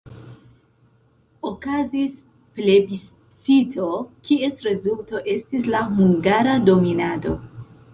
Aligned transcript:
Okazis 1.49 2.15
plebiscito, 2.61 3.93
kies 4.31 4.67
rezulto 4.71 5.25
estis 5.39 5.73
la 5.77 5.87
hungara 5.97 6.61
dominado. 6.73 7.43